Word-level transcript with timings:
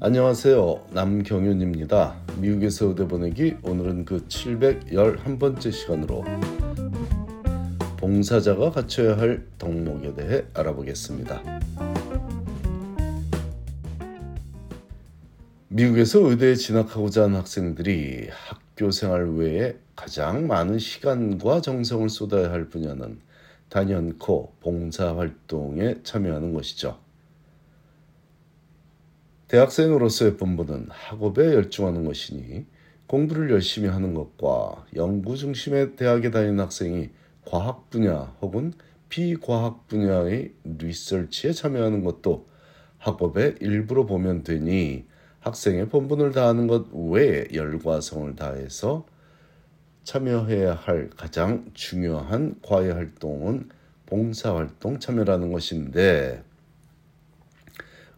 안녕하세요. 0.00 0.90
남경윤입니다. 0.92 2.14
미국에서 2.36 2.86
의대 2.86 3.08
보내기 3.08 3.56
오늘은 3.64 4.04
그 4.04 4.24
711번째 4.28 5.72
시간으로 5.72 6.24
봉사자가 7.96 8.70
갖춰야 8.70 9.18
할 9.18 9.44
덕목에 9.58 10.14
대해 10.14 10.44
알아보겠습니다. 10.54 11.42
미국에서 15.66 16.20
의대에 16.30 16.54
진학하고자 16.54 17.24
하는 17.24 17.34
학생들이 17.34 18.28
학교 18.30 18.92
생활 18.92 19.28
외에 19.32 19.78
가장 19.96 20.46
많은 20.46 20.78
시간과 20.78 21.60
정성을 21.60 22.08
쏟아야 22.08 22.52
할 22.52 22.68
분야는 22.68 23.18
단연코 23.68 24.52
봉사 24.60 25.16
활동에 25.16 25.96
참여하는 26.04 26.52
것이죠. 26.52 27.07
대학생으로서의 29.48 30.36
본분은 30.36 30.88
학업에 30.90 31.54
열중하는 31.54 32.04
것이니 32.04 32.66
공부를 33.06 33.50
열심히 33.50 33.88
하는 33.88 34.12
것과 34.12 34.84
연구 34.94 35.36
중심의 35.36 35.96
대학에 35.96 36.30
다니는 36.30 36.60
학생이 36.60 37.08
과학 37.46 37.88
분야 37.88 38.34
혹은 38.42 38.74
비과학 39.08 39.88
분야의 39.88 40.52
리서치에 40.64 41.52
참여하는 41.52 42.04
것도 42.04 42.46
학업의 42.98 43.56
일부로 43.60 44.04
보면 44.04 44.42
되니 44.42 45.06
학생의 45.40 45.88
본분을 45.88 46.32
다하는 46.32 46.66
것 46.66 46.88
외에 46.92 47.48
열과성을 47.54 48.36
다해서 48.36 49.06
참여해야 50.04 50.74
할 50.74 51.08
가장 51.16 51.70
중요한 51.72 52.56
과외 52.62 52.90
활동은 52.90 53.70
봉사 54.04 54.54
활동 54.54 54.98
참여라는 54.98 55.52
것인데 55.52 56.42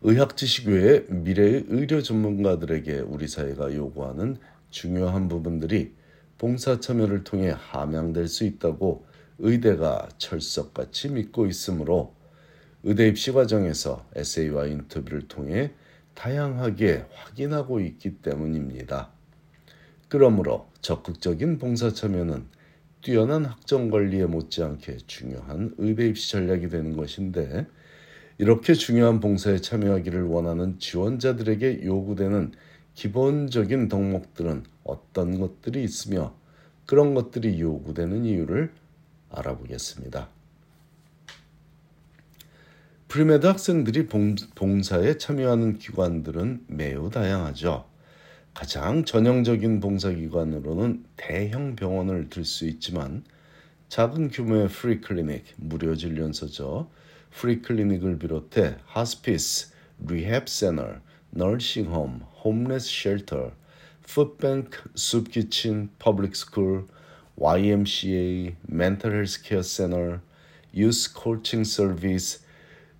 의학 0.02 0.34
지식 0.38 0.68
외에 0.68 1.04
미래의 1.08 1.66
의료 1.68 2.02
전문가들에게 2.02 3.00
우리 3.00 3.28
사회가 3.28 3.74
요구하는 3.74 4.38
중요한 4.70 5.28
부분들이 5.28 5.92
봉사 6.38 6.80
참여를 6.80 7.22
통해 7.22 7.54
함양될 7.54 8.26
수 8.26 8.44
있다고 8.44 9.04
의대가 9.38 10.08
철석같이 10.16 11.10
믿고 11.10 11.46
있으므로 11.46 12.14
의대 12.82 13.08
입시 13.08 13.30
과정에서 13.30 14.06
에세이와 14.16 14.68
인터뷰를 14.68 15.28
통해 15.28 15.72
다양하게 16.14 17.04
확인하고 17.12 17.80
있기 17.80 18.22
때문입니다. 18.22 19.10
그러므로 20.08 20.66
적극적인 20.80 21.58
봉사 21.58 21.92
참여는 21.92 22.46
뛰어난 23.02 23.44
학점 23.44 23.90
관리에 23.90 24.24
못지않게 24.24 24.96
중요한 25.06 25.74
의대 25.76 26.06
입시 26.06 26.30
전략이 26.30 26.70
되는 26.70 26.96
것인데 26.96 27.66
이렇게 28.40 28.72
중요한 28.72 29.20
봉사에 29.20 29.58
참여하기를 29.58 30.22
원하는 30.22 30.78
지원자들에게 30.78 31.84
요구되는 31.84 32.52
기본적인 32.94 33.88
덕목들은 33.88 34.64
어떤 34.82 35.38
것들이 35.38 35.84
있으며 35.84 36.34
그런 36.86 37.12
것들이 37.12 37.60
요구되는 37.60 38.24
이유를 38.24 38.72
알아보겠습니다. 39.28 40.30
premed 43.08 43.46
학생들이 43.46 44.06
봉사에 44.54 45.18
참여하는 45.18 45.76
기관들은 45.76 46.64
매우 46.66 47.10
다양하죠. 47.10 47.84
가장 48.54 49.04
전형적인 49.04 49.80
봉사기관으로는 49.80 51.04
대형 51.18 51.76
병원을 51.76 52.30
들 52.30 52.46
수 52.46 52.66
있지만 52.66 53.22
작은 53.90 54.30
규모의 54.30 54.68
free 54.68 55.02
clinic, 55.02 55.44
무료 55.58 55.94
진료소죠. 55.94 56.88
free 57.30 57.62
clinic을 57.62 58.18
비롯해 58.18 58.76
hospice, 58.84 59.72
rehab 60.06 60.48
center, 60.48 60.96
nursing 61.30 61.83
home, 61.83 62.20
homeless 62.44 62.88
shelter, 62.88 63.52
푸드뱅크, 64.02 64.90
soup 64.94 65.26
kitchen, 65.26 65.90
public 65.98 66.34
school, 66.34 66.86
YMCA, 67.36 68.56
mental 68.62 69.14
healthcare 69.14 69.62
center, 69.62 70.20
youth 70.74 71.14
coaching 71.14 71.64
service 71.64 72.40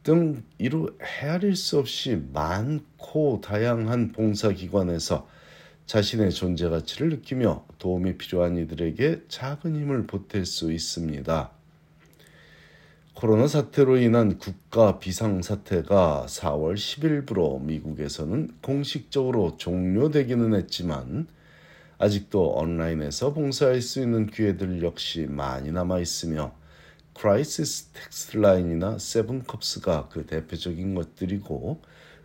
등 0.03 0.43
이루 0.59 0.97
헤아릴 1.03 1.57
수 1.57 1.79
없이 1.79 2.23
많고 2.33 3.41
다양한 3.43 4.13
봉사기관에서 4.13 5.29
자신의 5.87 6.31
존재 6.31 6.69
가치를 6.69 7.11
느끼며 7.11 7.67
도움이 7.79 8.17
필요한 8.17 8.57
이들에게 8.57 9.25
작은 9.29 9.77
힘을 9.77 10.07
보탤 10.07 10.45
수 10.45 10.73
있습니다. 10.73 11.60
코로나 13.15 13.49
사태로 13.49 13.99
인한 13.99 14.39
국가 14.39 14.99
비상사태가 14.99 16.27
4월 16.29 16.75
10일부로 16.75 17.61
미국에서는 17.61 18.51
공식적으로 18.63 19.57
종료되기는 19.59 20.55
했지만 20.55 21.27
아직도 21.99 22.53
온라인에서 22.53 23.35
봉사할 23.35 23.83
수 23.83 24.01
있는 24.01 24.27
기회들 24.27 24.83
역시 24.83 25.27
많이 25.29 25.71
남아 25.73 25.99
있으며 25.99 26.55
Crisis 27.15 27.89
Text 27.93 28.37
Line이나 28.39 28.99
Seven 28.99 29.49
Cups가 29.49 30.09
그 30.09 30.25
대표적인 30.25 30.95
것들이고 30.95 31.83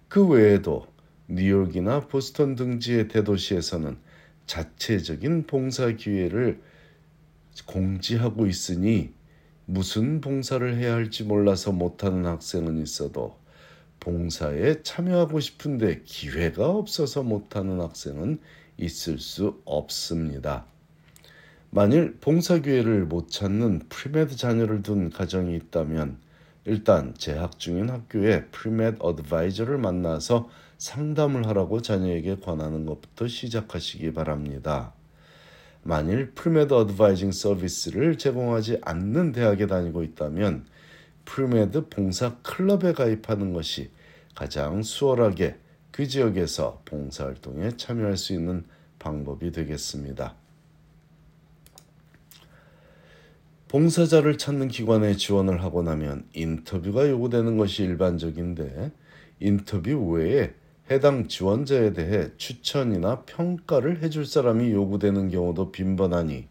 그 0.08 0.26
외에도 0.28 0.88
뉴욕이나 1.28 2.02
보스턴 2.02 2.56
등지의 2.56 3.10
대도시에서는 3.10 3.98
자체적인 4.46 5.48
봉사 5.48 5.92
기회를 5.92 6.62
공지하고 7.66 8.46
있으니 8.46 9.12
무슨 9.66 10.22
봉사를 10.22 10.76
해야 10.76 10.94
할지 10.94 11.24
몰라서 11.24 11.72
못하는 11.72 12.26
학생은 12.26 12.82
있어도 12.82 13.38
봉사에 14.00 14.84
참여하고 14.84 15.40
싶은데 15.40 16.04
기회가 16.04 16.70
없어서 16.70 17.24
못하는 17.24 17.82
학생은 17.82 18.40
있을 18.78 19.18
수 19.18 19.62
없습니다. 19.66 20.66
만일 21.72 22.18
봉사 22.22 22.60
기회를 22.60 23.06
못 23.06 23.30
찾는 23.30 23.88
premed 23.90 24.36
자녀를 24.36 24.84
둔 24.84 25.10
가정이 25.10 25.56
있다면 25.56 26.20
일단 26.66 27.16
재학 27.18 27.60
중인 27.60 27.90
학교에 27.90 28.46
premed 28.46 28.98
advisor를 29.00 29.78
만나서 29.80 30.50
상담을 30.78 31.48
하라고 31.48 31.82
자녀에게 31.82 32.38
권하는 32.38 32.86
것부터 32.86 33.28
시작하시기 33.28 34.14
바랍니다. 34.14 34.94
만일 35.88 36.32
premed 36.32 36.74
advising 36.74 37.32
서비스를 37.32 38.18
제공하지 38.18 38.80
않는 38.82 39.34
대학에 39.34 39.68
다니고 39.68 40.02
있다면 40.02 40.66
premed 41.26 41.90
봉사 41.90 42.38
클럽에 42.42 42.94
가입하는 42.94 43.54
것이 43.54 43.92
가장 44.34 44.82
수월하게 44.82 45.60
그 45.92 46.08
지역에서 46.08 46.82
봉사활동에 46.86 47.78
참여할 47.78 48.18
수 48.18 48.34
있는 48.34 48.66
방법이 48.98 49.52
되겠습니다. 49.52 50.34
봉사자를 53.68 54.40
찾는 54.40 54.70
기관에 54.70 55.16
지원을 55.16 55.64
하고 55.64 55.84
나면 55.84 56.26
인터뷰가 56.34 57.08
요구되는 57.08 57.58
것이 57.58 57.84
일반적인데 57.84 58.92
인터뷰 59.40 60.14
외에 60.14 60.56
해당 60.92 61.28
지원자에 61.28 61.94
대해 61.94 62.30
추천이나 62.38 63.22
평가를 63.22 64.04
해줄 64.04 64.26
사람이 64.26 64.72
요구되는 64.72 65.30
경우도 65.30 65.72
빈번하니 65.72 66.48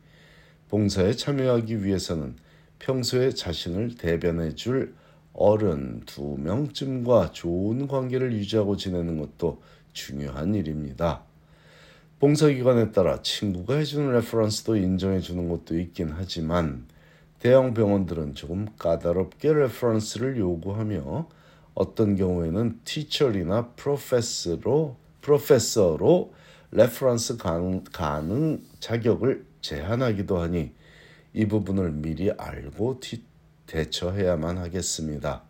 봉사에 0.69 1.13
참여하기 1.13 1.85
위해서는 1.85 2.35
평소에 2.81 3.31
자신을 3.31 3.95
대변해 3.95 4.57
줄 4.57 4.95
어른 5.33 6.03
두 6.05 6.37
명쯤과 6.39 7.31
좋은 7.31 7.87
관계를 7.87 8.33
유지하고 8.33 8.77
지내는 8.77 9.19
것도 9.19 9.63
중요한 9.93 10.57
일입니다. 10.57 11.23
봉사기관에 12.19 12.91
따라 12.91 13.23
친구가 13.23 13.77
해주는 13.77 14.13
reference도 14.15 14.77
인정해 14.77 15.21
주는 15.21 15.49
것도 15.49 15.79
있긴 15.79 16.11
하지만 16.13 16.87
대형 17.39 17.73
병원들은 17.73 18.35
조금 18.35 18.67
까다롭게 18.79 19.53
reference를 19.53 20.39
요구하며 20.39 21.29
어떤 21.75 22.17
경우에는 22.17 22.81
teacher이나 22.85 23.71
professor로 23.71 24.97
professor로 25.21 26.35
reference 26.71 27.37
가능, 27.37 28.63
자격을 28.81 29.47
제한하기도 29.61 30.39
하니 30.39 30.73
이 31.33 31.47
부분을 31.47 31.93
미리 31.93 32.31
알고 32.31 33.01
티, 33.01 33.23
대처해야만 33.67 34.59
하겠습니다. 34.59 35.43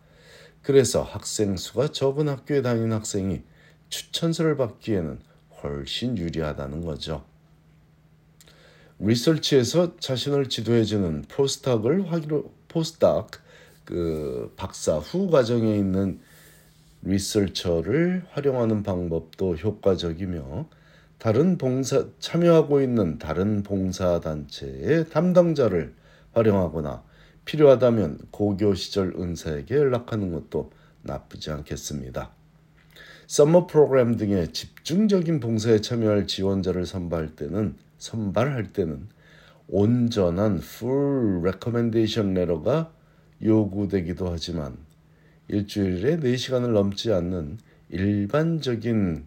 그래서 0.61 1.03
학생 1.03 1.57
수가 1.57 1.89
적은 1.89 2.29
학교에 2.29 2.61
다니는 2.61 2.93
학생이 2.93 3.41
추천서를 3.89 4.57
받기에는 4.57 5.19
훨씬 5.61 6.17
유리하다는 6.17 6.85
거죠. 6.85 7.23
리서치에서 8.99 9.97
자신을 9.97 10.49
지도해주는 10.49 11.25
postdoc을 11.27 12.11
확인 12.11 12.43
postdoc 12.67 13.31
그 13.85 14.51
박사 14.57 14.97
후 14.97 15.29
과정에 15.29 15.77
있는 15.77 16.19
리서처를 17.03 18.25
활용하는 18.31 18.83
방법도 18.83 19.55
효과적이며 19.55 20.67
다른 21.17 21.57
봉사 21.57 22.05
참여하고 22.19 22.81
있는 22.81 23.19
다른 23.19 23.63
봉사 23.63 24.19
단체의 24.19 25.09
담당자를 25.09 25.93
활용하거나 26.33 27.03
필요하다면 27.45 28.19
고교 28.31 28.73
시절 28.73 29.13
은사에게 29.17 29.75
연락하는 29.75 30.33
것도 30.33 30.71
나쁘지 31.03 31.51
않겠습니다. 31.51 32.31
썸머 33.27 33.67
프로그램 33.67 34.17
등의 34.17 34.51
집중적인 34.51 35.39
봉사에 35.39 35.81
참여할 35.81 36.27
지원자를 36.27 36.85
선발할 36.85 37.35
때는 37.35 37.75
선발할 37.97 38.73
때는 38.73 39.07
온전한 39.67 40.57
full 40.57 41.39
recommendation 41.39 42.37
letter가 42.37 42.91
요구되기도 43.45 44.29
하지만 44.29 44.75
일주일에 45.47 46.17
4시간을 46.17 46.71
넘지 46.71 47.13
않는 47.13 47.59
일반적인 47.89 49.25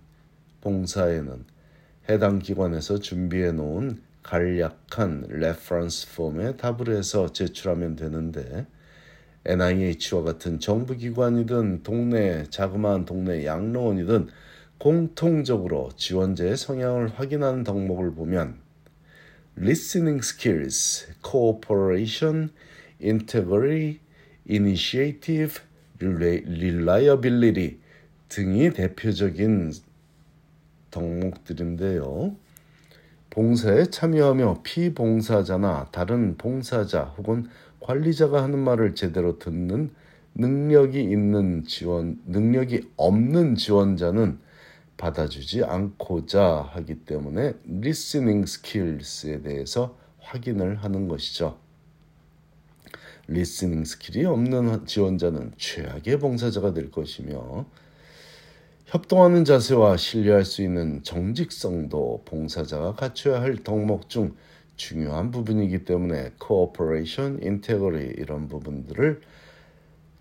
봉사에는 0.61 1.45
해당 2.09 2.39
기관에서 2.39 2.99
준비해 2.99 3.53
놓은 3.53 4.01
간략한 4.23 5.27
reference 5.29 6.15
form에 6.17 6.57
답을 6.57 6.95
해서 6.95 7.33
제출하면 7.33 7.97
되는데 7.97 8.67
NIH와 9.47 10.23
같은 10.25 10.59
정부기관이든 10.59 11.83
동네 11.83 12.45
자그마한 12.51 13.05
동네 13.05 13.47
양로원이든 13.47 14.29
공통적으로 14.79 15.91
지원자의 15.97 16.57
성향을 16.57 17.19
확인하는 17.19 17.65
덕목을 17.65 18.15
보면 18.15 18.59
listening 19.57 20.21
skills, 20.23 21.07
cooperation, 21.25 22.51
integrity, 23.03 24.01
initiative, 24.49 25.61
reliability 26.01 27.79
등이 28.29 28.71
대표적인 28.73 29.73
덕목들인데요. 30.91 32.37
봉사에 33.31 33.87
참여하며 33.87 34.63
피봉사자나 34.63 35.89
다른 35.93 36.37
봉사자 36.37 37.05
혹은 37.19 37.49
관리자가 37.81 38.43
하는 38.43 38.59
말을 38.59 38.95
제대로 38.95 39.39
듣는 39.39 39.91
능력이 40.35 41.01
있는 41.01 41.65
지원, 41.65 42.21
능력이 42.27 42.93
없는 42.97 43.55
지원자는 43.55 44.39
받아주지 44.97 45.65
않고자 45.65 46.69
하기 46.73 47.05
때문에 47.05 47.55
listening 47.69 48.43
skills에 48.43 49.43
대해서 49.43 49.97
확인을 50.19 50.77
하는 50.77 51.09
것이죠. 51.09 51.59
listening 53.29 53.85
skill이 53.85 54.25
없는 54.25 54.87
지원자는 54.87 55.53
최악의 55.59 56.19
봉사자가 56.19 56.73
될 56.73 56.91
것이며 56.91 57.67
협동하는 58.87 59.45
자세와 59.45 59.99
신뢰할 59.99 60.47
수 60.47 60.63
있는 60.63 61.03
정직성도 61.03 62.23
봉사자가 62.25 62.95
갖춰야 62.95 63.43
할 63.43 63.57
덕목 63.57 64.09
중 64.09 64.35
중요한 64.77 65.31
부분이기 65.31 65.85
때문에 65.85 66.31
cooperation, 66.43 67.41
integrity 67.43 68.15
이런 68.17 68.49
부분들을 68.49 69.21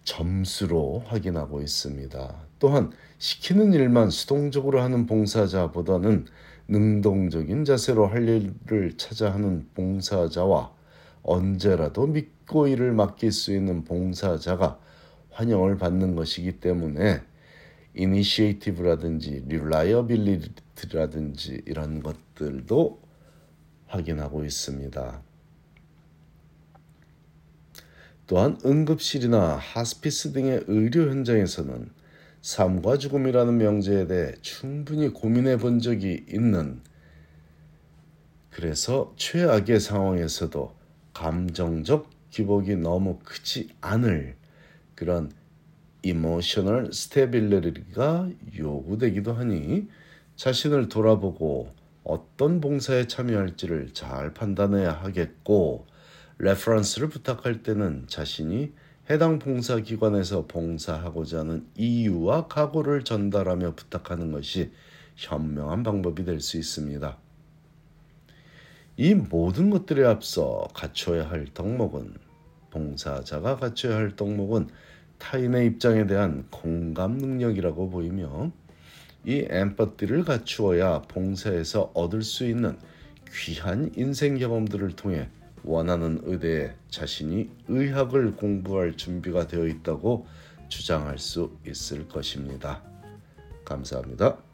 점수로 0.04 1.04
확인하고 1.06 1.62
있습니다. 1.62 2.36
또한 2.60 2.92
시키는 3.20 3.72
일만 3.74 4.10
수동적으로 4.10 4.82
하는 4.82 5.06
봉사자보다는 5.06 6.26
능동적인 6.68 7.64
자세로 7.64 8.08
할 8.08 8.28
일을 8.28 8.98
찾아 8.98 9.34
하는 9.34 9.68
봉사자와 9.76 10.77
언제라도 11.28 12.08
믿고 12.08 12.68
일을 12.68 12.94
맡길 12.94 13.32
수 13.32 13.54
있는 13.54 13.84
봉사자가 13.84 14.80
환영을 15.30 15.78
받는 15.78 16.16
것이기 16.16 16.60
때문에 16.60 17.22
initiative라든지 17.94 19.44
reliability라든지 19.48 21.62
이런 21.66 22.02
것들도 22.02 23.00
확인하고 23.88 24.46
있습니다. 24.46 25.22
또한 28.26 28.58
응급실이나 28.66 29.56
하스피스 29.56 30.34
등의 30.34 30.64
의료 30.68 31.10
현장에서는 31.10 31.92
삶과 32.42 32.98
죽음이라는 32.98 33.58
명제에 33.58 34.08
대해 34.08 34.34
충분히 34.42 35.10
고민해 35.10 35.58
본 35.58 35.80
적이 35.80 36.26
있는 36.30 36.82
그래서 38.50 39.14
최악의 39.18 39.80
상황에서도 39.80 40.77
감정적 41.18 42.12
기복이 42.30 42.76
너무 42.76 43.18
크지 43.24 43.70
않을 43.82 44.36
그런 44.94 45.32
emotional 46.04 46.94
stability가 46.94 48.30
요구되기도 48.56 49.34
하니 49.34 49.88
자신을 50.36 50.90
돌아보고 50.90 51.74
어떤 52.04 52.62
봉사에 52.62 53.08
참여할지를 53.08 53.96
잘 53.96 54.36
판단해야 54.36 54.92
하겠고 54.92 55.88
reference를 56.38 57.10
부탁할 57.10 57.64
때는 57.64 58.06
자신이 58.08 58.74
해당 59.10 59.40
봉사 59.40 59.78
기관에서 59.78 60.46
봉사하고자 60.46 61.40
하는 61.40 61.66
이유와 61.76 62.48
각오를 62.48 63.04
전달하며 63.04 63.74
부탁하는 63.74 64.32
것이 64.32 64.72
현명한 65.16 65.82
방법이 65.82 66.26
될 66.26 66.40
수 66.42 66.58
있습니다. 66.58 67.18
이 69.00 69.14
모든 69.14 69.70
것들에 69.70 70.04
앞서 70.04 70.68
갖춰야 70.74 71.30
할 71.30 71.46
덕목은 71.54 72.16
봉사자가 72.72 73.58
갖춰야 73.58 73.96
할 73.96 74.16
덕목은 74.16 74.70
타인의 75.20 75.68
입장에 75.68 76.08
대한 76.08 76.48
공감 76.50 77.18
능력이라고 77.18 77.92
보이며 77.92 78.52
이 79.24 79.46
empathy를 79.48 80.24
갖추어야 80.24 81.04
봉사에서 81.04 81.92
얻을 81.94 82.24
수 82.24 82.44
있는 82.48 82.76
귀한 83.32 83.92
인생 83.96 84.40
경험들을 84.40 84.96
통해 84.96 85.30
원하는 85.64 86.20
의대에 86.24 86.74
자신이 86.90 87.52
의학을 87.68 88.36
공부할 88.36 88.98
준비가 88.98 89.46
되어 89.46 89.68
있다고 89.68 90.26
주장할 90.70 91.20
수 91.20 91.56
있을 91.68 92.08
것입니다. 92.08 92.82
감사합니다. 93.64 94.47